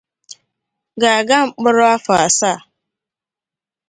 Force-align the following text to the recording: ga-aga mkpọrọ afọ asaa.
ga-aga 1.01 1.37
mkpọrọ 1.47 1.83
afọ 1.95 2.13
asaa. 2.25 2.57